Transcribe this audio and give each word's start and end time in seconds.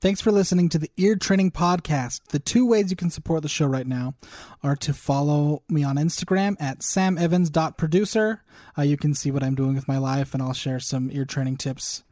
Thanks 0.00 0.20
for 0.20 0.30
listening 0.30 0.68
to 0.68 0.78
the 0.78 0.92
Ear 0.96 1.16
Training 1.16 1.50
Podcast. 1.50 2.20
The 2.28 2.38
two 2.38 2.64
ways 2.64 2.88
you 2.88 2.96
can 2.96 3.10
support 3.10 3.42
the 3.42 3.48
show 3.48 3.66
right 3.66 3.86
now 3.86 4.14
are 4.62 4.76
to 4.76 4.94
follow 4.94 5.64
me 5.68 5.82
on 5.82 5.96
Instagram 5.96 6.54
at 6.60 6.82
samevans.producer. 6.82 8.44
Uh, 8.78 8.82
you 8.82 8.96
can 8.96 9.12
see 9.12 9.32
what 9.32 9.42
I'm 9.42 9.56
doing 9.56 9.74
with 9.74 9.88
my 9.88 9.98
life, 9.98 10.34
and 10.34 10.40
I'll 10.40 10.52
share 10.52 10.78
some 10.78 11.10
ear 11.10 11.24
training 11.24 11.56
tips 11.56 12.04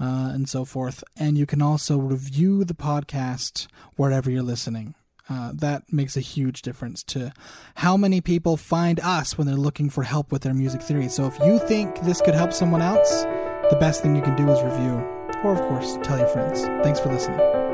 uh, 0.00 0.30
and 0.32 0.48
so 0.48 0.64
forth. 0.64 1.02
And 1.16 1.36
you 1.36 1.44
can 1.44 1.60
also 1.60 1.98
review 1.98 2.62
the 2.62 2.72
podcast 2.72 3.66
wherever 3.96 4.30
you're 4.30 4.44
listening. 4.44 4.94
Uh, 5.28 5.50
that 5.54 5.92
makes 5.92 6.16
a 6.16 6.20
huge 6.20 6.62
difference 6.62 7.02
to 7.02 7.32
how 7.74 7.96
many 7.96 8.20
people 8.20 8.56
find 8.56 9.00
us 9.00 9.36
when 9.36 9.48
they're 9.48 9.56
looking 9.56 9.90
for 9.90 10.04
help 10.04 10.30
with 10.30 10.42
their 10.42 10.54
music 10.54 10.82
theory. 10.82 11.08
So 11.08 11.26
if 11.26 11.36
you 11.40 11.58
think 11.58 12.00
this 12.02 12.20
could 12.20 12.34
help 12.34 12.52
someone 12.52 12.82
else, 12.82 13.24
the 13.70 13.78
best 13.80 14.04
thing 14.04 14.14
you 14.14 14.22
can 14.22 14.36
do 14.36 14.48
is 14.52 14.62
review 14.62 15.13
or, 15.44 15.52
of 15.52 15.60
course, 15.60 15.98
tell 16.02 16.18
your 16.18 16.28
friends. 16.28 16.62
Thanks 16.82 16.98
for 17.00 17.10
listening. 17.12 17.73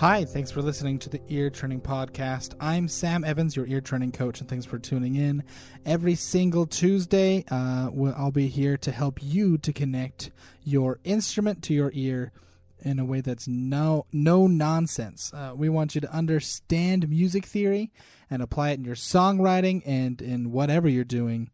Hi, 0.00 0.24
thanks 0.24 0.50
for 0.50 0.62
listening 0.62 0.98
to 1.00 1.10
the 1.10 1.20
Ear 1.28 1.50
Training 1.50 1.82
Podcast. 1.82 2.54
I'm 2.58 2.88
Sam 2.88 3.22
Evans, 3.22 3.54
your 3.54 3.66
ear 3.66 3.82
training 3.82 4.12
coach, 4.12 4.40
and 4.40 4.48
thanks 4.48 4.64
for 4.64 4.78
tuning 4.78 5.14
in. 5.14 5.44
Every 5.84 6.14
single 6.14 6.64
Tuesday, 6.64 7.44
uh, 7.50 7.90
I'll 8.16 8.30
be 8.30 8.46
here 8.46 8.78
to 8.78 8.92
help 8.92 9.22
you 9.22 9.58
to 9.58 9.74
connect 9.74 10.30
your 10.64 11.00
instrument 11.04 11.62
to 11.64 11.74
your 11.74 11.90
ear 11.92 12.32
in 12.78 12.98
a 12.98 13.04
way 13.04 13.20
that's 13.20 13.46
no 13.46 14.06
no 14.10 14.46
nonsense. 14.46 15.34
Uh, 15.34 15.52
we 15.54 15.68
want 15.68 15.94
you 15.94 16.00
to 16.00 16.10
understand 16.10 17.10
music 17.10 17.44
theory 17.44 17.92
and 18.30 18.40
apply 18.40 18.70
it 18.70 18.78
in 18.78 18.86
your 18.86 18.94
songwriting 18.94 19.82
and 19.84 20.22
in 20.22 20.50
whatever 20.50 20.88
you're 20.88 21.04
doing. 21.04 21.50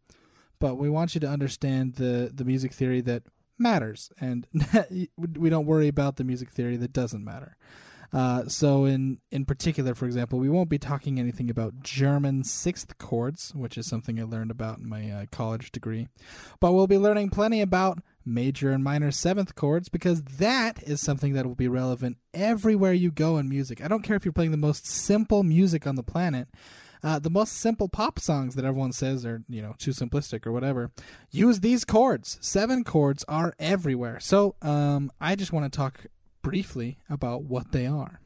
But 0.59 0.75
we 0.75 0.89
want 0.89 1.15
you 1.15 1.19
to 1.19 1.27
understand 1.27 1.95
the 1.95 2.31
the 2.33 2.45
music 2.45 2.71
theory 2.71 3.01
that 3.01 3.23
matters, 3.57 4.09
and 4.21 4.47
we 5.17 5.49
don't 5.49 5.65
worry 5.65 5.89
about 5.89 6.15
the 6.15 6.23
music 6.23 6.49
theory 6.49 6.77
that 6.77 6.93
doesn't 6.93 7.25
matter. 7.25 7.57
Uh, 8.13 8.47
so 8.47 8.85
in 8.85 9.19
in 9.31 9.45
particular, 9.45 9.93
for 9.93 10.05
example, 10.05 10.39
we 10.39 10.49
won't 10.49 10.69
be 10.69 10.77
talking 10.77 11.19
anything 11.19 11.49
about 11.49 11.81
German 11.81 12.43
sixth 12.43 12.97
chords, 12.97 13.53
which 13.53 13.77
is 13.77 13.87
something 13.87 14.19
I 14.19 14.23
learned 14.23 14.51
about 14.51 14.79
in 14.79 14.87
my 14.87 15.11
uh, 15.11 15.25
college 15.31 15.71
degree, 15.71 16.07
but 16.59 16.71
we'll 16.71 16.87
be 16.87 16.97
learning 16.97 17.29
plenty 17.29 17.61
about 17.61 17.99
major 18.25 18.71
and 18.71 18.83
minor 18.83 19.11
seventh 19.11 19.55
chords 19.55 19.89
because 19.89 20.21
that 20.23 20.83
is 20.83 21.01
something 21.01 21.33
that 21.33 21.45
will 21.45 21.55
be 21.55 21.67
relevant 21.67 22.17
everywhere 22.33 22.93
you 22.93 23.09
go 23.11 23.37
in 23.37 23.49
music. 23.49 23.83
I 23.83 23.87
don't 23.87 24.03
care 24.03 24.15
if 24.15 24.25
you're 24.25 24.33
playing 24.33 24.51
the 24.51 24.57
most 24.57 24.85
simple 24.85 25.43
music 25.43 25.87
on 25.87 25.95
the 25.95 26.03
planet. 26.03 26.47
Uh, 27.03 27.19
the 27.19 27.29
most 27.29 27.53
simple 27.53 27.87
pop 27.87 28.19
songs 28.19 28.55
that 28.55 28.65
everyone 28.65 28.91
says 28.91 29.25
are, 29.25 29.43
you 29.47 29.61
know, 29.61 29.75
too 29.77 29.91
simplistic 29.91 30.47
or 30.47 30.51
whatever, 30.51 30.91
use 31.29 31.59
these 31.59 31.85
chords. 31.85 32.39
Seven 32.41 32.83
chords 32.83 33.23
are 33.27 33.53
everywhere. 33.59 34.19
So 34.19 34.55
um, 34.63 35.11
I 35.21 35.35
just 35.35 35.53
want 35.53 35.71
to 35.71 35.77
talk 35.77 36.07
briefly 36.47 36.97
about 37.09 37.43
what 37.43 37.71
they 37.71 37.85
are. 37.85 38.19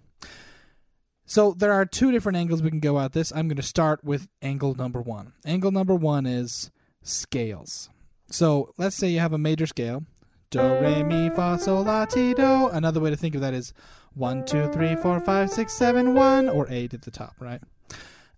So 1.26 1.54
there 1.54 1.72
are 1.72 1.86
two 1.86 2.12
different 2.12 2.38
angles 2.38 2.62
we 2.62 2.70
can 2.70 2.80
go 2.80 3.00
at 3.00 3.14
this. 3.14 3.32
I'm 3.32 3.48
going 3.48 3.56
to 3.56 3.64
start 3.64 4.04
with 4.04 4.28
angle 4.42 4.76
number 4.76 5.02
one. 5.02 5.34
Angle 5.46 5.72
number 5.72 5.96
one 5.96 6.26
is 6.26 6.72
scales. 7.02 7.90
So 8.30 8.74
let's 8.78 8.96
say 8.96 9.10
you 9.10 9.20
have 9.20 9.34
a 9.34 9.38
major 9.38 9.66
scale 9.66 10.04
do, 10.52 10.60
re, 10.60 11.02
mi, 11.02 11.30
fa, 11.30 11.58
sol, 11.58 11.84
la, 11.84 12.06
ti, 12.06 12.34
do. 12.34 12.68
Another 12.68 13.00
way 13.00 13.10
to 13.10 13.16
think 13.16 13.36
of 13.36 13.42
that 13.42 13.54
is 13.54 13.74
one, 14.14 14.46
two, 14.46 14.68
three, 14.74 14.96
four, 14.98 15.20
five, 15.22 15.50
six, 15.50 15.74
seven, 15.74 16.14
one, 16.14 16.50
or 16.50 16.68
eight 16.70 16.94
at 16.94 17.04
the 17.04 17.12
top, 17.12 17.36
right? 17.40 17.62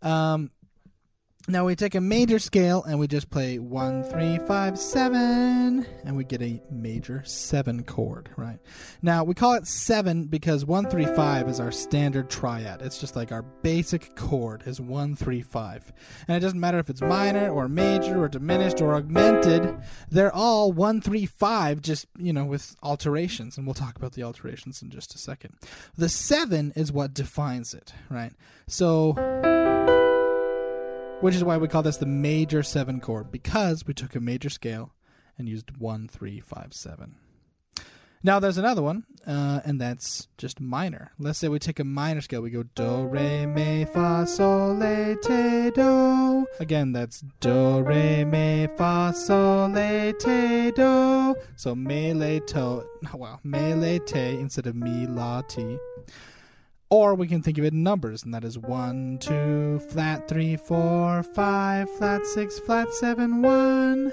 Um, 0.03 0.51
now 1.49 1.65
we 1.65 1.75
take 1.75 1.93
a 1.93 1.99
major 1.99 2.39
scale 2.39 2.83
and 2.83 2.97
we 2.97 3.05
just 3.05 3.29
play 3.29 3.59
one, 3.59 4.05
three, 4.05 4.39
five, 4.47 4.79
seven, 4.79 5.85
and 6.05 6.15
we 6.15 6.23
get 6.23 6.41
a 6.41 6.61
major 6.71 7.21
seven 7.25 7.83
chord, 7.83 8.29
right? 8.37 8.59
Now 9.01 9.25
we 9.25 9.33
call 9.33 9.55
it 9.55 9.67
seven 9.67 10.23
because 10.25 10.63
one, 10.63 10.89
three, 10.89 11.05
five 11.05 11.49
is 11.49 11.59
our 11.59 11.71
standard 11.71 12.29
triad. 12.29 12.81
It's 12.81 12.97
just 12.97 13.17
like 13.17 13.33
our 13.33 13.41
basic 13.41 14.15
chord 14.15 14.63
is 14.65 14.79
one, 14.79 15.17
three, 15.17 15.41
five. 15.41 15.91
And 16.29 16.37
it 16.37 16.39
doesn't 16.39 16.61
matter 16.61 16.79
if 16.79 16.89
it's 16.89 17.01
minor 17.01 17.49
or 17.49 17.67
major 17.67 18.23
or 18.23 18.29
diminished 18.29 18.79
or 18.79 18.95
augmented, 18.95 19.77
they're 20.09 20.33
all 20.33 20.71
one, 20.71 21.01
three, 21.01 21.25
five, 21.25 21.81
just, 21.81 22.07
you 22.17 22.31
know, 22.31 22.45
with 22.45 22.73
alterations. 22.81 23.57
And 23.57 23.67
we'll 23.67 23.73
talk 23.73 23.97
about 23.97 24.13
the 24.13 24.23
alterations 24.23 24.81
in 24.81 24.89
just 24.89 25.13
a 25.13 25.17
second. 25.17 25.55
The 25.97 26.07
seven 26.07 26.71
is 26.77 26.89
what 26.89 27.13
defines 27.13 27.73
it, 27.73 27.93
right? 28.09 28.31
So 28.65 29.13
which 31.23 31.35
is 31.35 31.43
why 31.43 31.55
we 31.55 31.69
call 31.69 31.81
this 31.81 31.95
the 31.95 32.05
major 32.05 32.61
seven 32.61 32.99
chord 32.99 33.31
because 33.31 33.87
we 33.87 33.93
took 33.93 34.13
a 34.13 34.19
major 34.19 34.49
scale 34.49 34.93
and 35.37 35.47
used 35.47 35.77
one, 35.77 36.05
three, 36.05 36.41
five, 36.41 36.73
seven. 36.73 37.15
Now 38.21 38.41
there's 38.41 38.57
another 38.57 38.81
one, 38.81 39.05
uh, 39.25 39.61
and 39.63 39.79
that's 39.79 40.27
just 40.37 40.59
minor. 40.59 41.13
Let's 41.17 41.39
say 41.39 41.47
we 41.47 41.59
take 41.59 41.79
a 41.79 41.85
minor 41.85 42.19
scale. 42.19 42.41
We 42.41 42.49
go 42.49 42.63
do, 42.63 43.05
re, 43.05 43.45
mi, 43.45 43.85
fa, 43.85 44.25
sol, 44.27 44.73
la, 44.73 45.15
te, 45.21 45.71
do. 45.71 46.45
Again, 46.59 46.91
that's 46.91 47.23
do, 47.39 47.81
re, 47.81 48.25
mi, 48.25 48.67
fa, 48.75 49.13
sol, 49.15 49.69
la, 49.69 50.11
te, 50.11 50.71
do. 50.71 51.35
So 51.55 51.73
me, 51.73 52.13
la, 52.13 52.39
to. 52.47 52.85
Well, 53.13 53.39
me, 53.45 53.73
la, 53.75 54.03
te 54.05 54.39
instead 54.39 54.67
of 54.67 54.75
mi, 54.75 55.07
la, 55.07 55.41
ti. 55.43 55.77
Or 56.93 57.15
we 57.15 57.27
can 57.27 57.41
think 57.41 57.57
of 57.57 57.65
it 57.65 57.73
in 57.73 57.81
numbers, 57.81 58.21
and 58.21 58.35
that 58.35 58.43
is 58.43 58.59
1, 58.59 59.17
2, 59.17 59.79
flat 59.89 60.27
3, 60.27 60.57
4, 60.57 61.23
5, 61.23 61.89
flat 61.89 62.23
6, 62.23 62.59
flat 62.59 62.93
7, 62.93 63.41
1. 63.41 64.11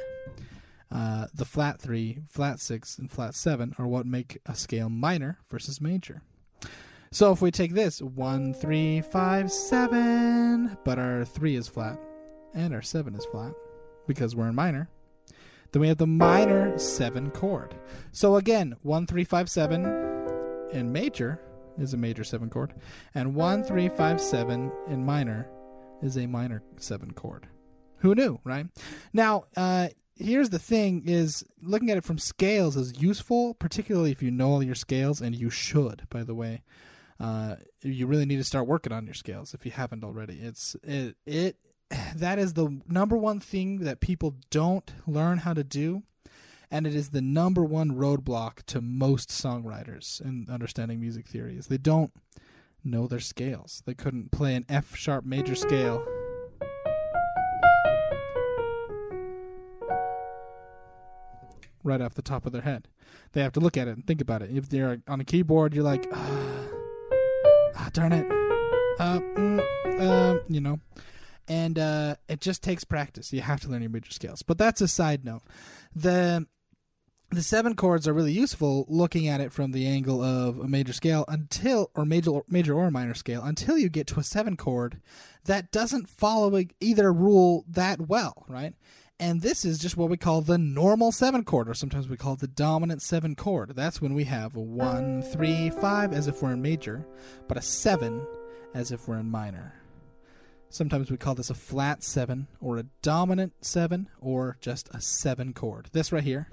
Uh, 0.91 1.27
the 1.35 1.45
flat 1.45 1.79
3, 1.79 2.21
flat 2.31 2.59
6, 2.59 2.97
and 2.97 3.13
flat 3.13 3.35
7 3.35 3.75
are 3.77 3.87
what 3.87 4.07
make 4.07 4.39
a 4.47 4.55
scale 4.55 4.89
minor 4.89 5.41
versus 5.51 5.79
major. 5.79 6.23
So 7.13 7.33
if 7.33 7.43
we 7.43 7.51
take 7.51 7.75
this 7.75 8.01
1, 8.01 8.55
3, 8.55 9.03
5, 9.03 9.53
7, 9.53 10.79
but 10.83 10.99
our 10.99 11.27
3 11.27 11.57
is 11.57 11.69
flat 11.69 12.01
and 12.55 12.73
our 12.73 12.81
7 12.81 13.15
is 13.15 13.27
flat 13.27 13.53
because 14.07 14.35
we're 14.35 14.49
in 14.49 14.55
minor, 14.55 14.89
then 15.73 15.83
we 15.83 15.89
have 15.89 15.99
the 15.99 16.07
minor 16.07 16.79
7 16.79 17.31
chord. 17.33 17.75
So 18.11 18.37
again, 18.37 18.77
1, 18.81 19.07
3, 19.07 19.25
5, 19.25 19.51
7 19.51 19.85
in 20.73 20.93
major 20.93 21.43
is 21.81 21.95
a 21.95 21.97
major 21.97 22.25
seven 22.25 22.51
chord, 22.51 22.75
and 23.15 23.35
one 23.35 23.65
three 23.65 23.89
five 23.89 24.21
seven 24.21 24.73
in 24.89 25.05
minor 25.05 25.49
is 26.03 26.17
a 26.17 26.27
minor 26.27 26.63
seven 26.77 27.13
chord. 27.13 27.49
Who 27.99 28.15
knew, 28.15 28.41
right? 28.45 28.67
Now, 29.13 29.45
uh, 29.57 29.89
here's 30.17 30.51
the 30.51 30.59
thing: 30.59 31.03
is 31.07 31.45
looking 31.63 31.91
at 31.91 31.99
it 31.99 32.05
from 32.05 32.19
scales 32.19 32.77
is 32.77 33.01
useful, 33.01 33.55
particularly 33.55 34.13
if 34.13 34.23
you 34.23 34.31
know 34.31 34.51
all 34.51 34.63
your 34.63 34.75
scales, 34.75 35.21
and 35.21 35.35
you 35.35 35.51
should, 35.51 36.07
by 36.11 36.23
the 36.23 36.35
way. 36.35 36.63
Uh, 37.19 37.57
you 37.83 38.07
really 38.07 38.25
need 38.25 38.39
to 38.39 38.45
start 38.45 38.67
working 38.67 38.95
on 38.95 39.05
your 39.05 39.15
scales 39.15 39.53
if 39.53 39.67
you 39.67 39.73
haven't 39.73 40.03
already. 40.03 40.39
It's 40.41 40.75
it 40.83 41.17
it 41.27 41.57
that 42.17 42.39
is 42.39 42.55
the 42.55 42.81
number 42.89 43.17
one 43.17 43.41
thing 43.41 43.81
that 43.81 44.01
people 44.01 44.37
don't 44.51 44.91
learn 45.07 45.39
how 45.39 45.55
to 45.55 45.65
do 45.65 46.03
and 46.71 46.87
it 46.87 46.95
is 46.95 47.11
the 47.11 47.21
number 47.21 47.65
one 47.65 47.93
roadblock 47.93 48.63
to 48.67 48.81
most 48.81 49.29
songwriters 49.29 50.21
in 50.21 50.47
understanding 50.49 51.01
music 51.01 51.27
theory 51.27 51.57
is 51.57 51.67
they 51.67 51.79
don't 51.79 52.13
know 52.85 53.07
their 53.07 53.21
scales. 53.21 53.83
They 53.87 53.95
couldn't 53.95 54.31
play 54.31 54.55
an 54.55 54.65
F 54.69 54.95
sharp 54.95 55.25
major 55.25 55.55
scale. 55.55 56.05
Right 61.83 62.01
off 62.01 62.15
the 62.15 62.23
top 62.23 62.47
of 62.47 62.53
their 62.53 62.63
head. 62.63 62.89
They 63.33 63.43
have 63.43 63.53
to 63.55 63.61
look 63.61 63.77
at 63.77 63.89
it 63.89 63.97
and 63.97 64.07
think 64.07 64.21
about 64.21 64.43
it. 64.43 64.51
If 64.53 64.69
they're 64.69 65.01
on 65.09 65.21
a 65.21 65.25
keyboard, 65.25 65.75
you're 65.75 65.85
like, 65.85 66.07
ah, 66.13 66.67
ah 67.77 67.91
darn 67.93 68.13
it. 68.13 68.27
Uh, 69.01 69.19
mm, 69.19 69.61
uh, 69.99 70.39
you 70.49 70.61
know. 70.61 70.79
And 71.49 71.79
uh, 71.79 72.17
it 72.29 72.41
just 72.41 72.63
takes 72.63 72.85
practice. 72.85 73.33
You 73.33 73.41
have 73.41 73.61
to 73.63 73.69
learn 73.69 73.83
your 73.83 73.91
major 73.91 74.13
scales. 74.13 74.43
But 74.43 74.59
that's 74.59 74.81
a 74.81 74.87
side 74.87 75.25
note. 75.25 75.43
The 75.97 76.47
the 77.31 77.43
seven 77.43 77.77
chords 77.77 78.09
are 78.09 78.13
really 78.13 78.33
useful 78.33 78.85
looking 78.89 79.29
at 79.29 79.41
it 79.41 79.53
from 79.53 79.71
the 79.71 79.87
angle 79.87 80.23
of 80.23 80.59
a 80.59 80.67
major 80.67 80.93
scale 80.93 81.25
until 81.29 81.91
or 81.95 82.05
major 82.05 82.41
major 82.49 82.75
or 82.75 82.91
minor 82.91 83.15
scale 83.15 83.43
until 83.45 83.79
you 83.79 83.89
get 83.89 84.09
to 84.09 84.19
a 84.19 84.25
seven 84.25 84.57
chord 84.57 85.01
that 85.45 85.71
doesn't 85.71 86.09
follow 86.09 86.61
either 86.81 87.13
rule 87.13 87.65
that 87.69 88.01
well, 88.01 88.45
right? 88.49 88.75
And 89.21 89.43
this 89.43 89.65
is 89.65 89.79
just 89.79 89.97
what 89.97 90.11
we 90.11 90.17
call 90.17 90.41
the 90.41 90.59
normal 90.59 91.13
seven 91.13 91.45
chord, 91.45 91.69
or 91.69 91.75
sometimes 91.75 92.09
we 92.09 92.17
call 92.17 92.35
it 92.35 92.41
the 92.41 92.49
dominant 92.49 93.03
seven 93.03 93.35
chord. 93.37 93.77
That's 93.77 94.01
when 94.01 94.15
we 94.15 94.25
have 94.25 94.57
a 94.57 94.61
one, 94.61 95.23
three, 95.23 95.71
five 95.71 96.13
as 96.13 96.27
if 96.27 96.43
we're 96.43 96.53
in 96.53 96.63
major, 96.63 97.07
but 97.47 97.59
a 97.59 97.63
seven 97.63 98.27
as 98.75 98.91
if 98.91 99.07
we're 99.07 99.19
in 99.19 99.31
minor. 99.31 99.75
Sometimes 100.71 101.11
we 101.11 101.19
call 101.19 101.35
this 101.35 101.51
a 101.51 101.55
flat 101.55 102.03
seven, 102.03 102.49
or 102.61 102.79
a 102.79 102.87
dominant 103.03 103.53
seven, 103.61 104.09
or 104.21 104.57
just 104.61 104.89
a 104.95 105.01
seven 105.01 105.53
chord. 105.53 105.91
This 105.93 106.13
right 106.13 106.25
here 106.25 106.49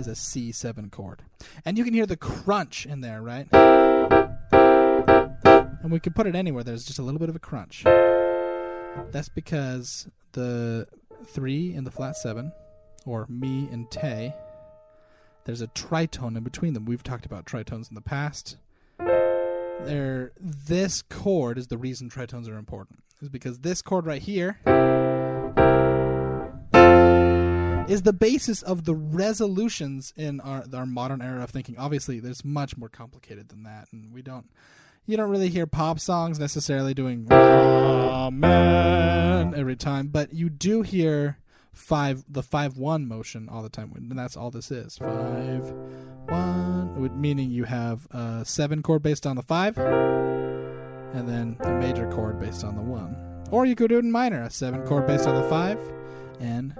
is 0.00 0.08
a 0.08 0.12
C7 0.12 0.90
chord. 0.90 1.22
And 1.64 1.78
you 1.78 1.84
can 1.84 1.94
hear 1.94 2.06
the 2.06 2.16
crunch 2.16 2.86
in 2.86 3.02
there, 3.02 3.22
right? 3.22 3.46
And 5.82 5.92
we 5.92 6.00
can 6.00 6.12
put 6.12 6.26
it 6.26 6.34
anywhere. 6.34 6.64
There's 6.64 6.84
just 6.84 6.98
a 6.98 7.02
little 7.02 7.20
bit 7.20 7.28
of 7.28 7.36
a 7.36 7.38
crunch. 7.38 7.84
That's 9.12 9.28
because 9.28 10.08
the 10.32 10.88
three 11.26 11.72
in 11.74 11.84
the 11.84 11.90
flat 11.90 12.16
seven, 12.16 12.52
or 13.06 13.26
mi 13.28 13.68
and 13.70 13.90
te, 13.90 14.32
there's 15.44 15.62
a 15.62 15.68
tritone 15.68 16.36
in 16.36 16.42
between 16.42 16.74
them. 16.74 16.84
We've 16.84 17.02
talked 17.02 17.26
about 17.26 17.44
tritones 17.44 17.88
in 17.88 17.94
the 17.94 18.00
past. 18.00 18.56
This 19.86 21.02
chord 21.02 21.58
is 21.58 21.68
the 21.68 21.78
reason 21.78 22.10
tritones 22.10 22.48
are 22.48 22.58
important. 22.58 23.02
Is 23.20 23.28
because 23.28 23.60
this 23.60 23.82
chord 23.82 24.06
right 24.06 24.22
here 24.22 24.58
is 27.90 28.02
the 28.02 28.12
basis 28.12 28.62
of 28.62 28.84
the 28.84 28.94
resolutions 28.94 30.14
in 30.16 30.40
our 30.40 30.64
our 30.72 30.86
modern 30.86 31.20
era 31.20 31.42
of 31.42 31.50
thinking. 31.50 31.76
Obviously, 31.76 32.20
there's 32.20 32.44
much 32.44 32.76
more 32.76 32.88
complicated 32.88 33.48
than 33.48 33.64
that, 33.64 33.88
and 33.92 34.12
we 34.12 34.22
don't. 34.22 34.48
You 35.06 35.16
don't 35.16 35.30
really 35.30 35.48
hear 35.48 35.66
pop 35.66 35.98
songs 35.98 36.38
necessarily 36.38 36.94
doing 36.94 37.26
"Amen" 37.32 38.44
every 39.56 39.74
time, 39.74 40.06
but 40.06 40.32
you 40.32 40.48
do 40.48 40.82
hear 40.82 41.38
five 41.72 42.22
the 42.28 42.44
five 42.44 42.76
one 42.76 43.08
motion 43.08 43.48
all 43.48 43.62
the 43.62 43.68
time, 43.68 43.92
and 43.96 44.16
that's 44.16 44.36
all 44.36 44.52
this 44.52 44.70
is 44.70 44.96
five 44.96 45.72
one, 46.28 47.20
meaning 47.20 47.50
you 47.50 47.64
have 47.64 48.06
a 48.12 48.44
seven 48.44 48.82
chord 48.82 49.02
based 49.02 49.26
on 49.26 49.34
the 49.34 49.42
five, 49.42 49.76
and 49.78 51.28
then 51.28 51.56
a 51.60 51.72
major 51.72 52.08
chord 52.12 52.38
based 52.38 52.62
on 52.62 52.76
the 52.76 52.82
one, 52.82 53.16
or 53.50 53.66
you 53.66 53.74
could 53.74 53.88
do 53.88 53.96
it 53.96 54.04
in 54.04 54.12
minor, 54.12 54.42
a 54.42 54.50
seven 54.50 54.86
chord 54.86 55.08
based 55.08 55.26
on 55.26 55.34
the 55.34 55.48
five, 55.48 55.80
and 56.38 56.72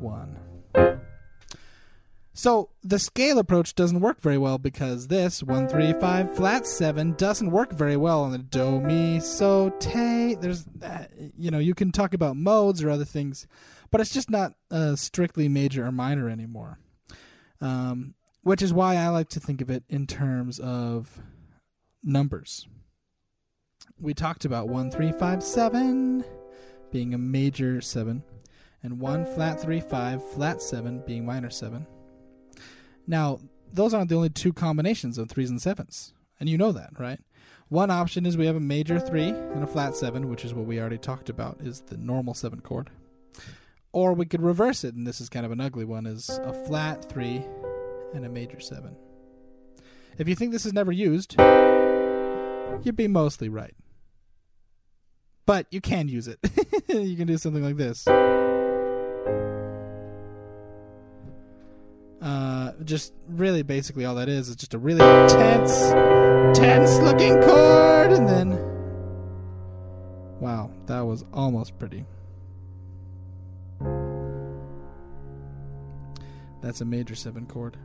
one. 0.00 0.38
So 2.32 2.70
the 2.84 3.00
scale 3.00 3.40
approach 3.40 3.74
doesn't 3.74 3.98
work 3.98 4.20
very 4.20 4.38
well 4.38 4.58
because 4.58 5.08
this 5.08 5.42
one 5.42 5.66
three 5.66 5.92
five 5.94 6.36
flat 6.36 6.68
seven 6.68 7.14
doesn't 7.14 7.50
work 7.50 7.72
very 7.72 7.96
well 7.96 8.22
on 8.22 8.30
the 8.30 8.38
do 8.38 8.80
mi 8.80 9.18
so 9.18 9.70
te. 9.80 10.36
There's, 10.36 10.64
uh, 10.80 11.06
you 11.36 11.50
know, 11.50 11.58
you 11.58 11.74
can 11.74 11.90
talk 11.90 12.14
about 12.14 12.36
modes 12.36 12.80
or 12.80 12.90
other 12.90 13.04
things, 13.04 13.48
but 13.90 14.00
it's 14.00 14.12
just 14.12 14.30
not 14.30 14.54
uh, 14.70 14.94
strictly 14.94 15.48
major 15.48 15.84
or 15.84 15.90
minor 15.90 16.28
anymore. 16.28 16.78
Um, 17.60 18.14
which 18.42 18.62
is 18.62 18.72
why 18.72 18.94
I 18.94 19.08
like 19.08 19.30
to 19.30 19.40
think 19.40 19.60
of 19.60 19.68
it 19.68 19.82
in 19.88 20.06
terms 20.06 20.60
of 20.60 21.20
numbers. 22.04 22.68
We 23.98 24.14
talked 24.14 24.44
about 24.44 24.68
one 24.68 24.92
three 24.92 25.10
five 25.10 25.42
seven 25.42 26.24
being 26.92 27.14
a 27.14 27.18
major 27.18 27.80
seven, 27.80 28.22
and 28.82 29.00
one 29.00 29.24
flat 29.24 29.60
three 29.60 29.80
five 29.80 30.22
flat 30.32 30.62
seven 30.62 31.02
being 31.06 31.26
minor 31.26 31.50
seven 31.50 31.86
now, 33.08 33.40
those 33.72 33.94
aren't 33.94 34.10
the 34.10 34.16
only 34.16 34.28
two 34.28 34.52
combinations 34.52 35.16
of 35.16 35.30
threes 35.30 35.48
and 35.48 35.60
sevens, 35.60 36.12
and 36.38 36.48
you 36.48 36.58
know 36.58 36.72
that, 36.72 36.90
right? 36.98 37.20
One 37.68 37.90
option 37.90 38.26
is 38.26 38.36
we 38.36 38.46
have 38.46 38.56
a 38.56 38.60
major 38.60 39.00
three 39.00 39.28
and 39.30 39.64
a 39.64 39.66
flat 39.66 39.96
seven, 39.96 40.28
which 40.28 40.44
is 40.44 40.54
what 40.54 40.66
we 40.66 40.78
already 40.78 40.98
talked 40.98 41.30
about, 41.30 41.58
is 41.62 41.80
the 41.80 41.96
normal 41.96 42.34
seven 42.34 42.60
chord. 42.60 42.90
Or 43.92 44.12
we 44.12 44.26
could 44.26 44.42
reverse 44.42 44.84
it, 44.84 44.94
and 44.94 45.06
this 45.06 45.20
is 45.20 45.30
kind 45.30 45.46
of 45.46 45.52
an 45.52 45.60
ugly 45.60 45.86
one, 45.86 46.06
is 46.06 46.28
a 46.28 46.52
flat 46.66 47.10
three 47.10 47.44
and 48.14 48.26
a 48.26 48.28
major 48.28 48.60
seven. 48.60 48.94
If 50.18 50.28
you 50.28 50.34
think 50.34 50.52
this 50.52 50.66
is 50.66 50.74
never 50.74 50.92
used, 50.92 51.36
you'd 51.38 52.96
be 52.96 53.08
mostly 53.08 53.48
right. 53.48 53.74
But 55.46 55.66
you 55.70 55.80
can 55.80 56.08
use 56.08 56.28
it. 56.28 56.38
you 56.88 57.16
can 57.16 57.26
do 57.26 57.38
something 57.38 57.64
like 57.64 57.78
this. 57.78 58.06
Just 62.88 63.12
really 63.28 63.62
basically 63.62 64.06
all 64.06 64.14
that 64.14 64.28
is 64.28 64.48
is 64.48 64.56
just 64.56 64.74
a 64.74 64.78
really 64.78 65.00
tense, 65.28 65.90
tense 66.58 66.98
looking 66.98 67.40
chord, 67.42 68.10
and 68.10 68.26
then 68.26 68.50
wow, 70.40 70.70
that 70.86 71.00
was 71.00 71.24
almost 71.32 71.78
pretty. 71.78 72.06
That's 76.62 76.80
a 76.80 76.84
major 76.84 77.14
seven 77.14 77.46
chord. 77.46 77.76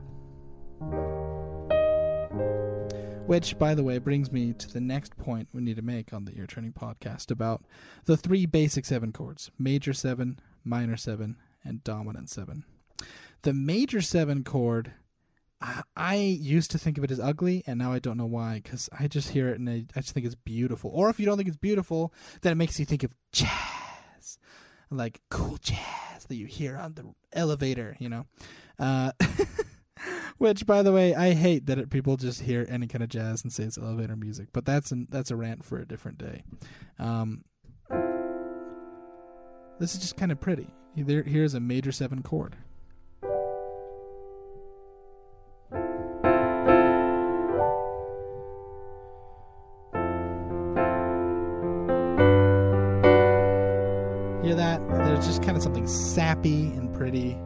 Which, 3.27 3.57
by 3.57 3.73
the 3.73 3.83
way, 3.83 3.99
brings 3.99 4.31
me 4.31 4.53
to 4.53 4.71
the 4.71 4.81
next 4.81 5.15
point 5.17 5.47
we 5.53 5.61
need 5.61 5.75
to 5.75 5.81
make 5.81 6.13
on 6.13 6.25
the 6.25 6.37
Ear 6.37 6.45
Training 6.45 6.73
podcast 6.73 7.31
about 7.31 7.63
the 8.05 8.17
three 8.17 8.45
basic 8.45 8.85
seven 8.85 9.11
chords 9.11 9.51
major 9.59 9.93
seven, 9.93 10.39
minor 10.63 10.97
seven, 10.97 11.37
and 11.63 11.83
dominant 11.83 12.29
seven. 12.29 12.65
The 13.43 13.53
major 13.53 14.01
seven 14.01 14.43
chord, 14.43 14.93
I 15.95 16.15
used 16.15 16.71
to 16.71 16.77
think 16.77 16.97
of 16.97 17.03
it 17.03 17.11
as 17.11 17.19
ugly, 17.19 17.63
and 17.67 17.77
now 17.77 17.91
I 17.93 17.99
don't 17.99 18.17
know 18.17 18.25
why, 18.25 18.61
because 18.63 18.89
I 18.97 19.07
just 19.07 19.29
hear 19.29 19.49
it 19.49 19.59
and 19.59 19.69
I, 19.69 19.85
I, 19.95 20.01
just 20.01 20.13
think 20.13 20.25
it's 20.25 20.35
beautiful. 20.35 20.91
Or 20.93 21.09
if 21.09 21.19
you 21.19 21.25
don't 21.25 21.37
think 21.37 21.47
it's 21.47 21.57
beautiful, 21.57 22.13
then 22.41 22.51
it 22.51 22.55
makes 22.55 22.79
you 22.79 22.85
think 22.85 23.03
of 23.03 23.13
jazz, 23.31 24.39
like 24.89 25.21
cool 25.29 25.57
jazz 25.61 26.25
that 26.27 26.35
you 26.35 26.45
hear 26.45 26.77
on 26.77 26.93
the 26.93 27.13
elevator, 27.33 27.95
you 27.99 28.09
know. 28.09 28.25
Uh, 28.79 29.11
which, 30.37 30.65
by 30.65 30.81
the 30.81 30.91
way, 30.91 31.15
I 31.15 31.33
hate 31.33 31.65
that 31.67 31.77
it, 31.77 31.89
people 31.89 32.17
just 32.17 32.41
hear 32.41 32.65
any 32.69 32.87
kind 32.87 33.03
of 33.03 33.09
jazz 33.09 33.43
and 33.43 33.51
say 33.51 33.63
it's 33.63 33.77
elevator 33.77 34.15
music, 34.15 34.49
but 34.53 34.65
that's 34.65 34.91
an, 34.91 35.07
that's 35.09 35.31
a 35.31 35.35
rant 35.35 35.63
for 35.63 35.79
a 35.79 35.87
different 35.87 36.17
day. 36.17 36.43
Um, 36.99 37.43
this 39.79 39.93
is 39.93 39.99
just 39.99 40.17
kind 40.17 40.31
of 40.31 40.39
pretty. 40.39 40.67
There, 40.95 41.23
here's 41.23 41.53
a 41.53 41.59
major 41.59 41.91
seven 41.91 42.21
chord. 42.21 42.55
Sappy 56.43 56.75
and 56.77 56.93
pretty. 56.93 57.37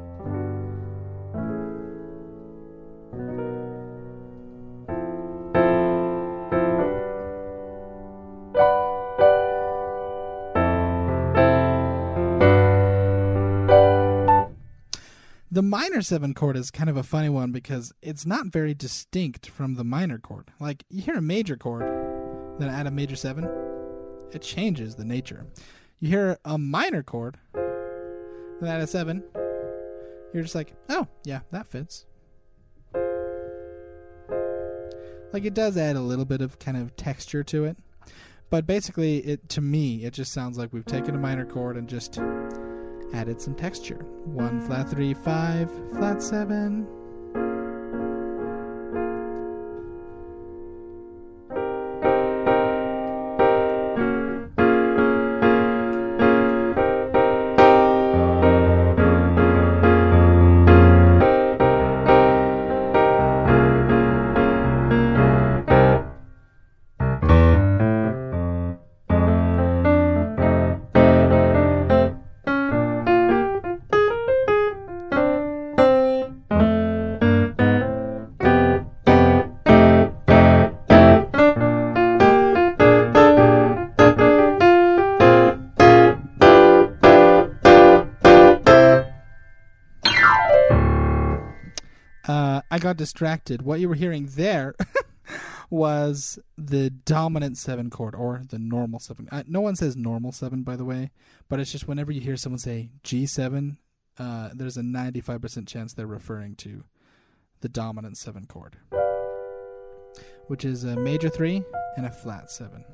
The 15.50 15.64
minor 15.64 16.04
seven 16.04 16.36
chord 16.36 16.56
is 16.56 16.70
kind 16.70 16.90
of 16.90 16.98
a 16.98 17.04
funny 17.04 17.30
one 17.30 17.52
because 17.52 17.92
it's 18.02 18.28
not 18.28 18.48
very 18.48 18.76
distinct 18.76 19.50
from 19.50 19.74
the 19.74 19.84
minor 19.84 20.20
chord. 20.20 20.52
Like 20.60 20.84
you 20.90 21.02
hear 21.02 21.16
a 21.16 21.22
major 21.22 21.58
chord, 21.58 21.82
then 22.60 22.70
add 22.70 22.86
a 22.86 22.92
major 22.92 23.16
seven, 23.16 23.50
it 24.32 24.42
changes 24.44 24.96
the 24.96 25.06
nature. 25.06 25.48
You 26.00 26.10
hear 26.10 26.38
a 26.46 26.60
minor 26.60 27.02
chord, 27.02 27.38
that 28.62 28.82
a 28.82 28.88
seven, 28.88 29.24
you're 30.34 30.44
just 30.44 30.56
like, 30.56 30.74
oh, 30.90 31.08
yeah, 31.24 31.42
that 31.52 31.68
fits. 31.68 32.06
Like 35.34 35.46
it 35.46 35.54
does 35.54 35.78
add 35.78 35.96
a 35.96 36.02
little 36.02 36.26
bit 36.26 36.42
of 36.42 36.58
kind 36.60 36.78
of 36.78 36.96
texture 36.96 37.44
to 37.44 37.66
it. 37.66 37.78
But 38.50 38.66
basically 38.66 39.18
it 39.20 39.50
to 39.50 39.62
me 39.62 40.06
it 40.06 40.14
just 40.14 40.32
sounds 40.32 40.58
like 40.58 40.72
we've 40.72 40.86
taken 40.86 41.16
a 41.16 41.18
minor 41.18 41.46
chord 41.46 41.76
and 41.76 41.88
just 41.88 42.18
added 43.14 43.42
some 43.42 43.54
texture. 43.56 44.06
One 44.26 44.62
flat 44.62 44.90
three 44.90 45.14
five, 45.14 45.70
flat 45.92 46.24
seven, 46.24 46.88
I 92.78 92.80
got 92.80 92.96
distracted. 92.96 93.64
What 93.64 93.80
you 93.80 93.90
were 93.90 93.96
hearing 93.96 94.28
there 94.36 94.76
was 95.72 96.38
the 96.60 96.92
dominant 96.92 97.58
seven 97.58 97.90
chord 97.90 98.14
or 98.14 98.44
the 98.48 98.60
normal 98.60 99.00
seven. 99.00 99.28
Uh, 99.32 99.42
no 99.48 99.62
one 99.62 99.76
says 99.76 99.98
normal 99.98 100.32
seven, 100.32 100.62
by 100.62 100.76
the 100.76 100.86
way, 100.86 101.10
but 101.50 101.60
it's 101.60 101.72
just 101.72 101.88
whenever 101.88 102.12
you 102.12 102.22
hear 102.22 102.38
someone 102.38 102.60
say 102.60 102.92
G7, 103.04 103.78
uh, 104.20 104.50
there's 104.54 104.78
a 104.78 104.82
95% 104.82 105.68
chance 105.68 105.92
they're 105.92 106.06
referring 106.06 106.54
to 106.58 106.84
the 107.62 107.68
dominant 107.68 108.16
seven 108.16 108.46
chord, 108.46 108.78
which 110.46 110.64
is 110.64 110.84
a 110.84 110.96
major 110.96 111.30
three 111.30 111.64
and 111.96 112.06
a 112.06 112.12
flat 112.12 112.52
seven. 112.52 112.86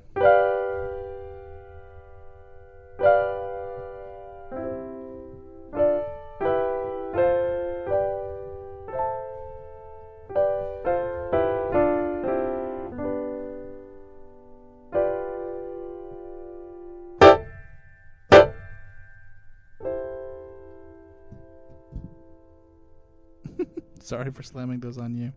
Sorry 24.13 24.29
for 24.29 24.43
slamming 24.43 24.79
those 24.79 24.99
on 24.99 25.15
you. 25.15 25.33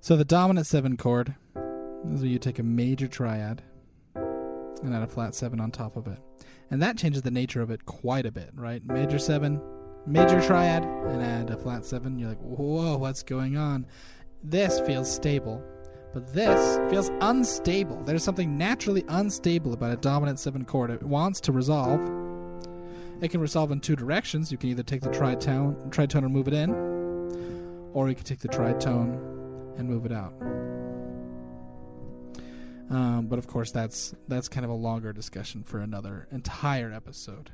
So 0.00 0.16
the 0.16 0.24
dominant 0.24 0.66
seven 0.66 0.96
chord 0.96 1.34
is 1.54 2.22
where 2.22 2.30
you 2.30 2.38
take 2.38 2.58
a 2.58 2.62
major 2.62 3.06
triad 3.06 3.60
and 4.14 4.94
add 4.94 5.02
a 5.02 5.06
flat 5.06 5.34
seven 5.34 5.60
on 5.60 5.70
top 5.70 5.98
of 5.98 6.06
it. 6.06 6.18
And 6.70 6.80
that 6.80 6.96
changes 6.96 7.20
the 7.20 7.30
nature 7.30 7.60
of 7.60 7.70
it 7.70 7.84
quite 7.84 8.24
a 8.24 8.32
bit, 8.32 8.48
right? 8.54 8.82
Major 8.86 9.18
seven, 9.18 9.60
major 10.06 10.40
triad, 10.40 10.82
and 10.82 11.22
add 11.22 11.50
a 11.50 11.58
flat 11.58 11.84
seven. 11.84 12.18
You're 12.18 12.30
like, 12.30 12.40
whoa, 12.40 12.96
what's 12.96 13.22
going 13.22 13.58
on? 13.58 13.84
This 14.42 14.80
feels 14.80 15.14
stable, 15.14 15.62
but 16.14 16.32
this 16.32 16.78
feels 16.90 17.10
unstable. 17.20 18.02
There's 18.02 18.24
something 18.24 18.56
naturally 18.56 19.04
unstable 19.08 19.74
about 19.74 19.92
a 19.92 19.96
dominant 19.96 20.38
seven 20.38 20.64
chord. 20.64 20.90
It 20.90 21.02
wants 21.02 21.38
to 21.42 21.52
resolve. 21.52 22.00
It 23.20 23.30
can 23.30 23.42
resolve 23.42 23.72
in 23.72 23.80
two 23.80 23.94
directions. 23.94 24.50
You 24.50 24.56
can 24.56 24.70
either 24.70 24.82
take 24.82 25.02
the 25.02 25.10
tritone, 25.10 25.90
tritone 25.90 26.24
and 26.24 26.32
move 26.32 26.48
it 26.48 26.54
in, 26.54 26.91
or 27.92 28.08
you 28.08 28.14
can 28.14 28.24
take 28.24 28.40
the 28.40 28.48
tritone 28.48 29.16
and 29.78 29.88
move 29.88 30.06
it 30.06 30.12
out. 30.12 30.34
Um, 32.90 33.26
but 33.26 33.38
of 33.38 33.46
course, 33.46 33.70
that's 33.70 34.14
that's 34.28 34.48
kind 34.48 34.64
of 34.64 34.70
a 34.70 34.74
longer 34.74 35.12
discussion 35.12 35.62
for 35.62 35.78
another 35.78 36.28
entire 36.30 36.92
episode. 36.92 37.50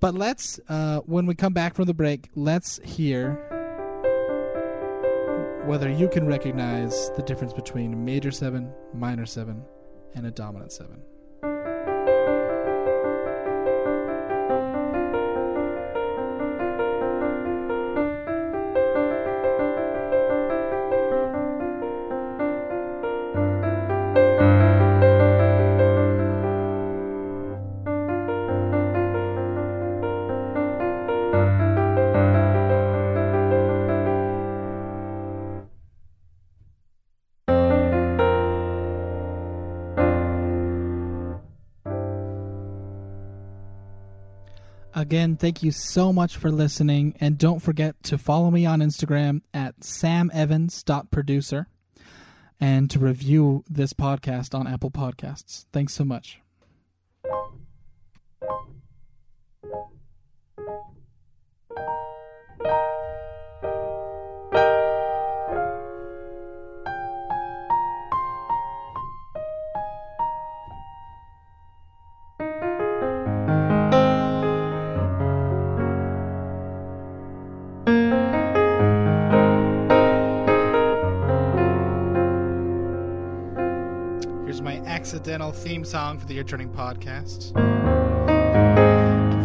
But 0.00 0.14
let's, 0.14 0.58
uh, 0.68 0.98
when 1.06 1.26
we 1.26 1.34
come 1.34 1.52
back 1.52 1.74
from 1.74 1.84
the 1.84 1.94
break, 1.94 2.28
let's 2.34 2.80
hear 2.84 3.34
whether 5.64 5.88
you 5.88 6.08
can 6.08 6.26
recognize 6.26 7.10
the 7.16 7.22
difference 7.22 7.52
between 7.52 7.92
a 7.92 7.96
major 7.96 8.32
seven, 8.32 8.72
minor 8.92 9.26
seven, 9.26 9.62
and 10.14 10.26
a 10.26 10.30
dominant 10.30 10.72
seven. 10.72 11.00
Again, 45.02 45.36
thank 45.36 45.64
you 45.64 45.72
so 45.72 46.12
much 46.12 46.36
for 46.36 46.48
listening. 46.48 47.16
And 47.20 47.36
don't 47.36 47.58
forget 47.58 48.00
to 48.04 48.16
follow 48.16 48.52
me 48.52 48.64
on 48.64 48.78
Instagram 48.78 49.40
at 49.52 49.80
samevans.producer 49.80 51.66
and 52.60 52.88
to 52.88 53.00
review 53.00 53.64
this 53.68 53.92
podcast 53.92 54.56
on 54.56 54.68
Apple 54.68 54.92
Podcasts. 54.92 55.66
Thanks 55.72 55.94
so 55.94 56.04
much. 56.04 56.41
Theme 85.32 85.82
song 85.82 86.18
for 86.18 86.26
the 86.26 86.36
Ear 86.36 86.44
Training 86.44 86.68
podcast. 86.68 87.54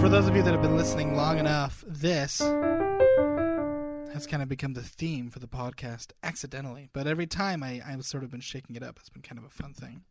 For 0.01 0.09
those 0.09 0.27
of 0.27 0.35
you 0.35 0.43
that 0.43 0.51
have 0.51 0.61
been 0.61 0.75
listening 0.75 1.15
long 1.15 1.37
enough, 1.37 1.81
this 1.87 2.39
has 2.39 4.27
kind 4.27 4.43
of 4.43 4.49
become 4.49 4.73
the 4.73 4.83
theme 4.83 5.29
for 5.29 5.39
the 5.39 5.47
podcast 5.47 6.11
accidentally. 6.23 6.89
But 6.91 7.07
every 7.07 7.25
time 7.25 7.63
I, 7.63 7.81
I've 7.87 8.03
sort 8.05 8.25
of 8.25 8.31
been 8.31 8.41
shaking 8.41 8.75
it 8.75 8.83
up, 8.83 8.97
it's 8.99 9.07
been 9.07 9.21
kind 9.21 9.39
of 9.39 9.45
a 9.45 9.49
fun 9.49 9.73
thing. 9.73 10.01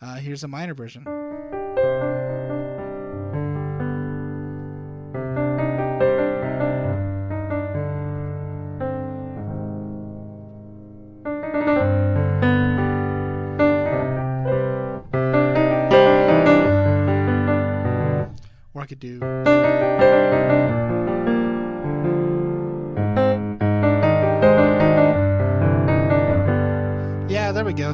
Uh, 0.00 0.16
here's 0.16 0.42
a 0.42 0.48
minor 0.48 0.74
version. 0.74 1.04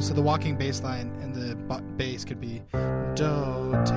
So 0.09 0.15
the 0.15 0.23
walking 0.23 0.55
bass 0.55 0.81
line 0.81 1.15
and 1.21 1.35
the 1.35 1.55
bass 1.95 2.25
could 2.25 2.41
be 2.41 2.63
do, 3.13 3.75
te, 3.85 3.93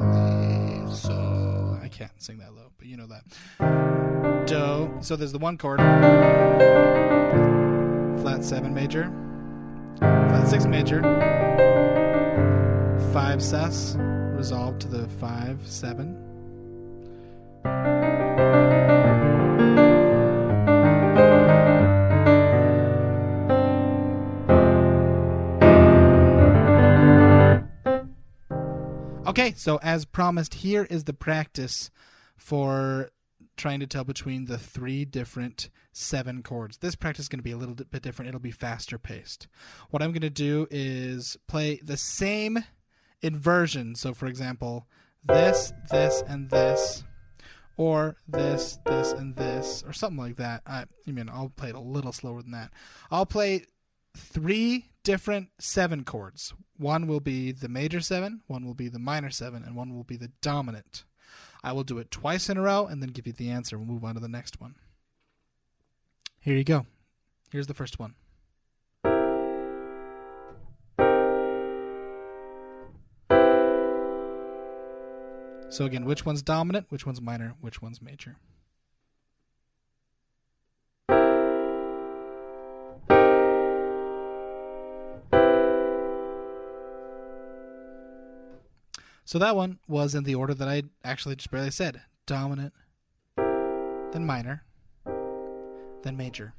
le, 0.00 0.90
so. 0.92 1.78
I 1.80 1.86
can't 1.86 2.10
sing 2.20 2.38
that 2.38 2.52
low, 2.52 2.72
but 2.76 2.88
you 2.88 2.96
know 2.96 3.06
that. 3.06 3.22
Do. 4.48 4.90
So 5.02 5.14
there's 5.14 5.30
the 5.30 5.38
one 5.38 5.56
chord, 5.56 5.78
flat 8.18 8.42
seven 8.42 8.74
major, 8.74 9.04
flat 10.00 10.48
six 10.48 10.66
major, 10.66 11.00
five 13.12 13.40
sus, 13.40 13.94
resolved 14.34 14.80
to 14.80 14.88
the 14.88 15.06
five 15.20 15.60
seven. 15.64 16.25
Okay, 29.38 29.52
so 29.54 29.78
as 29.82 30.06
promised, 30.06 30.54
here 30.54 30.86
is 30.88 31.04
the 31.04 31.12
practice 31.12 31.90
for 32.38 33.10
trying 33.58 33.80
to 33.80 33.86
tell 33.86 34.02
between 34.02 34.46
the 34.46 34.56
three 34.56 35.04
different 35.04 35.68
seven 35.92 36.42
chords. 36.42 36.78
This 36.78 36.94
practice 36.94 37.26
is 37.26 37.28
going 37.28 37.40
to 37.40 37.44
be 37.44 37.50
a 37.50 37.58
little 37.58 37.74
bit 37.74 38.00
different. 38.00 38.30
It'll 38.30 38.40
be 38.40 38.50
faster 38.50 38.96
paced. 38.96 39.46
What 39.90 40.02
I'm 40.02 40.12
going 40.12 40.22
to 40.22 40.30
do 40.30 40.66
is 40.70 41.36
play 41.46 41.78
the 41.84 41.98
same 41.98 42.64
inversion. 43.20 43.94
So, 43.94 44.14
for 44.14 44.24
example, 44.24 44.86
this, 45.22 45.70
this, 45.90 46.22
and 46.26 46.48
this, 46.48 47.04
or 47.76 48.16
this, 48.26 48.78
this, 48.86 49.12
and 49.12 49.36
this, 49.36 49.84
or 49.86 49.92
something 49.92 50.16
like 50.16 50.36
that. 50.36 50.62
I, 50.66 50.86
I 51.06 51.10
mean, 51.10 51.28
I'll 51.28 51.52
play 51.54 51.68
it 51.68 51.74
a 51.74 51.80
little 51.80 52.12
slower 52.12 52.40
than 52.40 52.52
that. 52.52 52.72
I'll 53.10 53.26
play 53.26 53.66
three 54.16 54.86
different 55.06 55.48
seven 55.60 56.02
chords. 56.02 56.52
One 56.78 57.06
will 57.06 57.20
be 57.20 57.52
the 57.52 57.68
major 57.68 58.00
seven, 58.00 58.40
one 58.48 58.66
will 58.66 58.74
be 58.74 58.88
the 58.88 58.98
minor 58.98 59.30
seven, 59.30 59.62
and 59.62 59.76
one 59.76 59.94
will 59.94 60.02
be 60.02 60.16
the 60.16 60.32
dominant. 60.42 61.04
I 61.62 61.70
will 61.70 61.84
do 61.84 61.98
it 61.98 62.10
twice 62.10 62.50
in 62.50 62.56
a 62.56 62.62
row 62.62 62.86
and 62.86 63.00
then 63.00 63.10
give 63.10 63.24
you 63.24 63.32
the 63.32 63.48
answer. 63.48 63.78
We'll 63.78 63.86
move 63.86 64.02
on 64.02 64.14
to 64.14 64.20
the 64.20 64.26
next 64.26 64.60
one. 64.60 64.74
Here 66.40 66.56
you 66.56 66.64
go. 66.64 66.86
Here's 67.52 67.68
the 67.68 67.74
first 67.74 68.00
one. 68.00 68.16
So, 75.68 75.84
again, 75.84 76.04
which 76.04 76.26
one's 76.26 76.42
dominant, 76.42 76.86
which 76.88 77.06
one's 77.06 77.20
minor, 77.20 77.54
which 77.60 77.80
one's 77.80 78.02
major? 78.02 78.38
So 89.36 89.40
that 89.40 89.54
one 89.54 89.78
was 89.86 90.14
in 90.14 90.24
the 90.24 90.34
order 90.34 90.54
that 90.54 90.66
I 90.66 90.84
actually 91.04 91.36
just 91.36 91.50
barely 91.50 91.70
said 91.70 92.00
dominant, 92.24 92.72
then 93.36 94.24
minor, 94.24 94.64
then 96.04 96.16
major. 96.16 96.54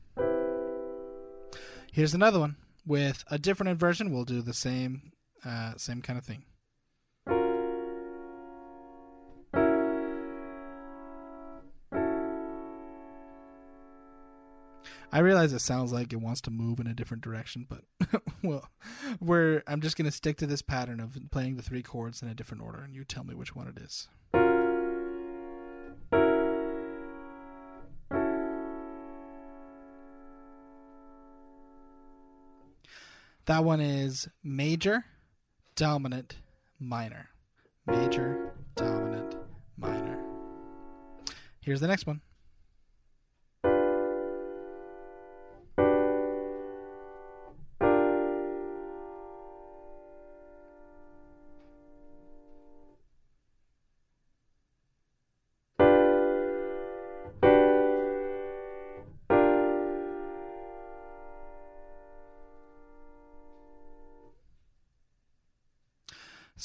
Here's 1.91 2.13
another 2.13 2.39
one 2.39 2.55
with 2.85 3.23
a 3.31 3.39
different 3.39 3.71
inversion. 3.71 4.13
We'll 4.13 4.25
do 4.25 4.43
the 4.43 4.53
same, 4.53 5.11
uh, 5.43 5.73
same 5.77 6.03
kind 6.03 6.19
of 6.19 6.25
thing. 6.25 6.45
I 15.11 15.19
realize 15.21 15.51
it 15.51 15.61
sounds 15.61 15.91
like 15.91 16.13
it 16.13 16.21
wants 16.21 16.41
to 16.41 16.51
move 16.51 16.79
in 16.79 16.85
a 16.85 16.93
different 16.93 17.23
direction, 17.23 17.65
but 17.67 17.81
well, 18.43 18.69
we're 19.19 19.63
I'm 19.67 19.81
just 19.81 19.97
gonna 19.97 20.11
stick 20.11 20.37
to 20.37 20.47
this 20.47 20.61
pattern 20.61 20.99
of 20.99 21.17
playing 21.31 21.55
the 21.55 21.63
three 21.63 21.83
chords 21.83 22.21
in 22.21 22.29
a 22.29 22.35
different 22.35 22.63
order, 22.63 22.79
and 22.79 22.95
you 22.95 23.03
tell 23.03 23.23
me 23.23 23.33
which 23.33 23.55
one 23.55 23.67
it 23.67 23.77
is. 23.77 24.07
That 33.45 33.63
one 33.63 33.79
is 33.79 34.27
major, 34.43 35.05
dominant, 35.77 36.35
minor. 36.79 37.29
Major, 37.85 38.51
dominant, 38.75 39.37
minor. 39.77 40.19
Here's 41.61 41.79
the 41.79 41.87
next 41.87 42.05
one. 42.05 42.19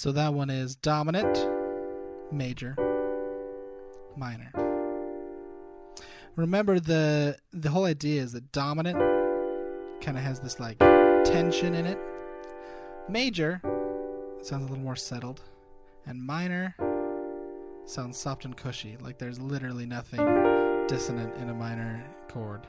So 0.02 0.10
that 0.10 0.34
one 0.34 0.50
is 0.50 0.74
dominant, 0.74 1.46
major, 2.32 2.74
minor. 4.16 4.50
Remember 6.34 6.80
the 6.80 7.36
the 7.52 7.70
whole 7.70 7.84
idea 7.84 8.20
is 8.20 8.32
that 8.32 8.50
dominant 8.50 8.98
kind 10.00 10.18
of 10.18 10.24
has 10.24 10.40
this 10.40 10.58
like 10.58 10.80
tension 11.24 11.74
in 11.76 11.86
it. 11.86 12.00
Major 13.08 13.60
sounds 14.42 14.64
a 14.64 14.66
little 14.66 14.76
more 14.78 14.96
settled, 14.96 15.40
and 16.04 16.20
minor 16.20 16.74
sounds 17.84 18.18
soft 18.18 18.44
and 18.44 18.56
cushy, 18.56 18.96
like 19.00 19.18
there's 19.18 19.38
literally 19.38 19.86
nothing 19.86 20.18
dissonant 20.88 21.32
in 21.36 21.48
a 21.48 21.54
minor 21.54 22.04
chord. 22.28 22.66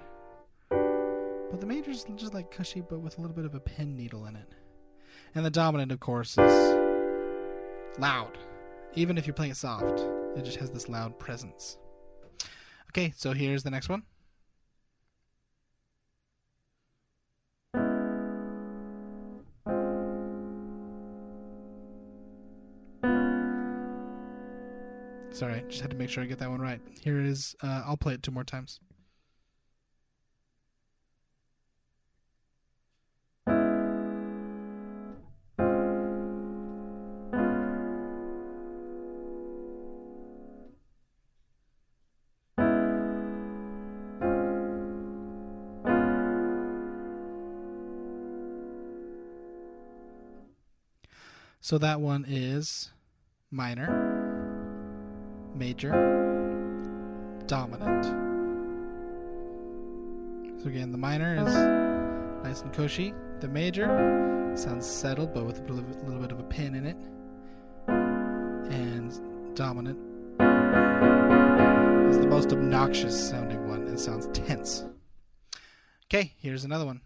But 0.70 1.62
the 1.62 1.66
major's 1.66 2.06
just 2.16 2.36
like 2.36 2.52
cushy, 2.52 2.82
but 2.82 3.00
with 3.00 3.18
a 3.18 3.22
little 3.22 3.36
bit 3.36 3.46
of 3.46 3.56
a 3.56 3.60
pin 3.60 3.98
needle 3.98 4.28
in 4.28 4.36
it. 4.36 4.54
And 5.34 5.44
the 5.44 5.50
dominant, 5.50 5.92
of 5.92 6.00
course, 6.00 6.38
is 6.38 6.83
loud. 8.00 8.38
Even 8.96 9.18
if 9.18 9.26
you're 9.26 9.34
playing 9.34 9.52
it 9.52 9.58
soft, 9.58 10.00
it 10.36 10.44
just 10.44 10.58
has 10.58 10.72
this 10.72 10.90
loud 10.90 11.18
presence. 11.20 11.78
Okay, 12.90 13.14
so 13.16 13.34
here's 13.34 13.64
the 13.64 13.72
next 13.72 13.90
one. 13.90 14.04
Sorry, 25.32 25.64
just 25.68 25.82
had 25.82 25.90
to 25.90 25.98
make 25.98 26.12
sure 26.12 26.22
I 26.24 26.28
get 26.28 26.38
that 26.38 26.50
one 26.52 26.62
right. 26.62 26.80
Here 27.02 27.20
it 27.20 27.26
is. 27.26 27.56
Uh, 27.64 27.82
I'll 27.88 27.98
play 27.98 28.14
it 28.14 28.22
two 28.22 28.32
more 28.32 28.44
times. 28.44 28.80
So 51.64 51.78
that 51.78 52.02
one 52.02 52.26
is 52.28 52.92
minor, 53.50 53.88
major, 55.56 55.92
dominant. 57.48 58.04
So 60.62 60.68
again, 60.68 60.92
the 60.92 60.98
minor 60.98 61.36
is 61.38 61.56
nice 62.44 62.64
and 62.64 62.74
cushy. 62.74 63.14
The 63.40 63.48
major 63.48 63.88
sounds 64.58 64.86
settled, 64.86 65.34
but 65.34 65.46
with 65.46 65.62
a 65.62 65.72
little 65.72 66.20
bit 66.20 66.34
of 66.34 66.40
a 66.42 66.44
pin 66.44 66.76
in 66.76 66.86
it. 66.86 66.98
And 67.88 69.56
dominant 69.56 70.00
is 72.10 72.20
the 72.20 72.28
most 72.28 72.52
obnoxious 72.52 73.30
sounding 73.30 73.70
one. 73.70 73.88
It 73.88 74.02
sounds 74.02 74.28
tense. 74.34 74.84
Okay, 76.08 76.34
here's 76.40 76.66
another 76.66 76.86
one. 76.86 77.00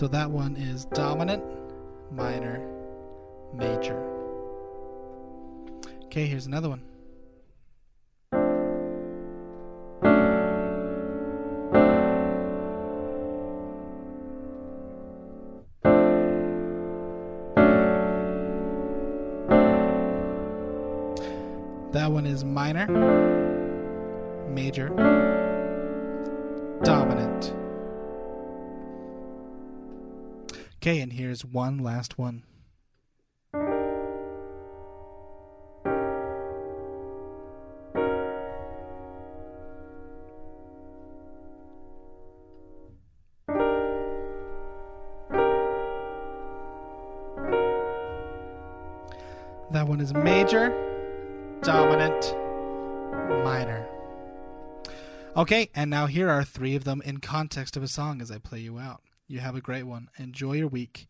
So 0.00 0.08
that 0.08 0.30
one 0.30 0.56
is 0.56 0.86
dominant, 0.86 1.44
minor, 2.10 2.66
major. 3.52 4.02
Okay, 6.06 6.24
here's 6.24 6.46
another 6.46 6.70
one. 6.70 6.80
That 21.92 22.10
one 22.10 22.24
is 22.24 22.42
minor, 22.42 22.86
major, 24.48 24.88
Okay, 30.82 31.00
and 31.00 31.12
here's 31.12 31.44
one 31.44 31.76
last 31.76 32.16
one. 32.16 32.42
That 49.70 49.86
one 49.86 50.00
is 50.00 50.14
major, 50.14 50.70
dominant, 51.60 52.34
minor. 53.44 53.86
Okay, 55.36 55.68
and 55.74 55.90
now 55.90 56.06
here 56.06 56.30
are 56.30 56.42
three 56.42 56.74
of 56.74 56.84
them 56.84 57.02
in 57.04 57.18
context 57.18 57.76
of 57.76 57.82
a 57.82 57.88
song 57.88 58.22
as 58.22 58.30
I 58.30 58.38
play 58.38 58.60
you 58.60 58.78
out. 58.78 59.02
You 59.30 59.38
have 59.38 59.54
a 59.54 59.60
great 59.60 59.84
one. 59.84 60.10
Enjoy 60.18 60.54
your 60.54 60.66
week. 60.66 61.06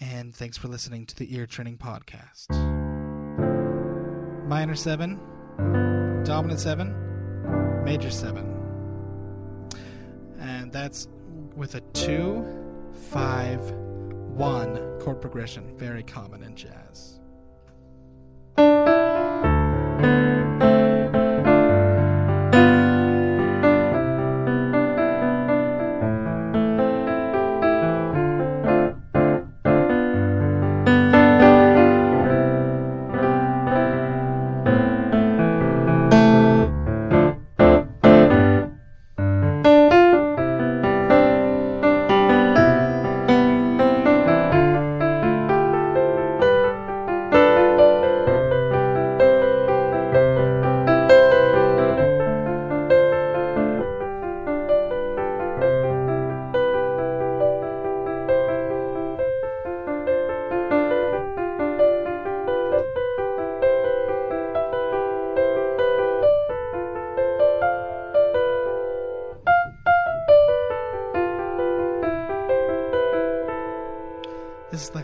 And 0.00 0.34
thanks 0.34 0.58
for 0.58 0.66
listening 0.66 1.06
to 1.06 1.14
the 1.14 1.32
Ear 1.32 1.46
Training 1.46 1.78
Podcast. 1.78 2.50
Minor 4.48 4.74
7, 4.74 6.24
Dominant 6.24 6.58
7, 6.58 7.84
Major 7.84 8.10
7. 8.10 9.70
And 10.40 10.72
that's 10.72 11.06
with 11.54 11.76
a 11.76 11.80
2, 11.92 12.44
5, 13.12 13.70
1 13.70 14.98
chord 14.98 15.20
progression. 15.20 15.78
Very 15.78 16.02
common 16.02 16.42
in 16.42 16.56
jazz. 16.56 17.20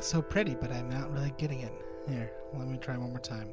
So 0.08 0.22
pretty, 0.22 0.54
but 0.54 0.72
I'm 0.72 0.88
not 0.88 1.12
really 1.12 1.34
getting 1.36 1.60
it. 1.60 1.72
Here, 2.08 2.32
let 2.54 2.66
me 2.66 2.78
try 2.78 2.96
one 2.96 3.10
more 3.10 3.20
time. 3.20 3.52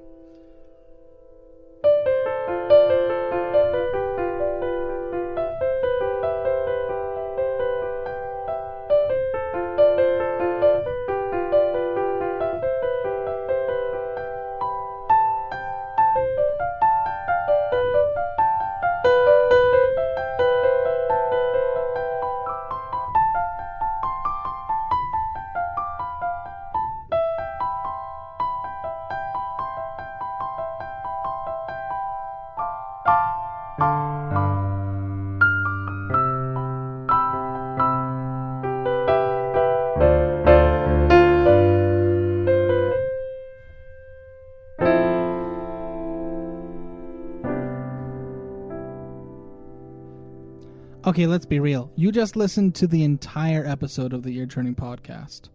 Okay, 51.05 51.27
let's 51.27 51.45
be 51.45 51.59
real. 51.59 51.91
You 51.95 52.11
just 52.11 52.35
listened 52.35 52.73
to 52.75 52.87
the 52.87 53.03
entire 53.03 53.63
episode 53.63 54.11
of 54.11 54.23
the 54.23 54.35
Ear 54.37 54.47
Training 54.47 54.73
podcast, 54.73 55.49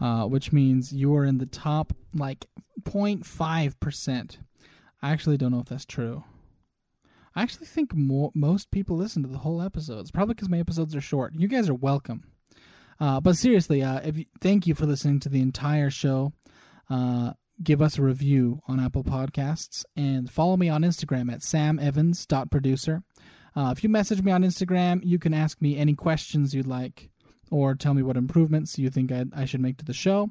uh, 0.00 0.24
which 0.24 0.52
means 0.52 0.92
you 0.92 1.14
are 1.14 1.24
in 1.24 1.38
the 1.38 1.46
top 1.46 1.92
like 2.12 2.46
0.5%. 2.82 4.38
I 5.00 5.10
actually 5.12 5.36
don't 5.36 5.52
know 5.52 5.60
if 5.60 5.66
that's 5.68 5.84
true. 5.84 6.24
I 7.36 7.42
actually 7.42 7.66
think 7.66 7.94
more, 7.94 8.32
most 8.34 8.72
people 8.72 8.96
listen 8.96 9.22
to 9.22 9.28
the 9.28 9.38
whole 9.38 9.62
episodes, 9.62 10.10
probably 10.10 10.34
because 10.34 10.48
my 10.48 10.58
episodes 10.58 10.96
are 10.96 11.00
short. 11.00 11.32
You 11.36 11.46
guys 11.46 11.68
are 11.68 11.74
welcome. 11.74 12.24
Uh, 12.98 13.20
but 13.20 13.36
seriously, 13.36 13.84
uh, 13.84 14.00
if 14.00 14.18
you, 14.18 14.24
thank 14.40 14.66
you 14.66 14.74
for 14.74 14.84
listening 14.84 15.20
to 15.20 15.28
the 15.28 15.40
entire 15.40 15.90
show. 15.90 16.32
Uh, 16.90 17.34
give 17.62 17.80
us 17.80 17.98
a 17.98 18.02
review 18.02 18.62
on 18.66 18.80
Apple 18.80 19.04
Podcasts 19.04 19.84
and 19.94 20.28
follow 20.28 20.56
me 20.56 20.68
on 20.68 20.82
Instagram 20.82 21.32
at 21.32 21.38
samevans.producer. 21.38 23.04
Uh, 23.58 23.72
if 23.72 23.82
you 23.82 23.88
message 23.88 24.22
me 24.22 24.30
on 24.30 24.44
Instagram, 24.44 25.00
you 25.02 25.18
can 25.18 25.34
ask 25.34 25.60
me 25.60 25.76
any 25.76 25.92
questions 25.92 26.54
you'd 26.54 26.64
like 26.64 27.10
or 27.50 27.74
tell 27.74 27.92
me 27.92 28.02
what 28.02 28.16
improvements 28.16 28.78
you 28.78 28.88
think 28.88 29.10
I, 29.10 29.24
I 29.34 29.46
should 29.46 29.60
make 29.60 29.78
to 29.78 29.84
the 29.84 29.92
show. 29.92 30.30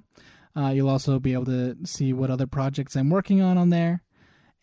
Uh, 0.56 0.70
you'll 0.70 0.88
also 0.90 1.20
be 1.20 1.34
able 1.34 1.44
to 1.48 1.76
see 1.84 2.14
what 2.14 2.32
other 2.32 2.48
projects 2.48 2.96
I'm 2.96 3.10
working 3.10 3.42
on 3.42 3.58
on 3.58 3.70
there. 3.70 4.02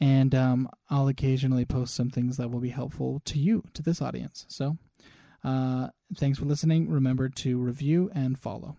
And 0.00 0.34
um, 0.34 0.70
I'll 0.88 1.08
occasionally 1.08 1.66
post 1.66 1.94
some 1.94 2.08
things 2.08 2.38
that 2.38 2.50
will 2.50 2.60
be 2.60 2.70
helpful 2.70 3.20
to 3.26 3.38
you, 3.38 3.64
to 3.74 3.82
this 3.82 4.00
audience. 4.00 4.46
So 4.48 4.78
uh, 5.44 5.88
thanks 6.16 6.38
for 6.38 6.46
listening. 6.46 6.88
Remember 6.88 7.28
to 7.28 7.58
review 7.58 8.10
and 8.14 8.38
follow. 8.38 8.78